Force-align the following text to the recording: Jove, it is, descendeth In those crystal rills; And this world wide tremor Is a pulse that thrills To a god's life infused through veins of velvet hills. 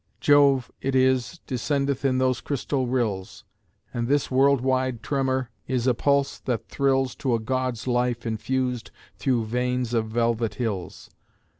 Jove, 0.19 0.71
it 0.81 0.95
is, 0.95 1.41
descendeth 1.45 2.03
In 2.03 2.17
those 2.17 2.41
crystal 2.41 2.87
rills; 2.87 3.43
And 3.93 4.07
this 4.07 4.31
world 4.31 4.61
wide 4.61 5.03
tremor 5.03 5.51
Is 5.67 5.85
a 5.85 5.93
pulse 5.93 6.39
that 6.39 6.67
thrills 6.69 7.13
To 7.17 7.35
a 7.35 7.39
god's 7.39 7.85
life 7.85 8.25
infused 8.25 8.89
through 9.19 9.45
veins 9.45 9.93
of 9.93 10.07
velvet 10.07 10.55
hills. 10.55 11.11